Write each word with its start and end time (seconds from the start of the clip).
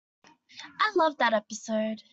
I 0.79 0.91
loved 0.95 1.19
that 1.19 1.33
episode! 1.35 2.01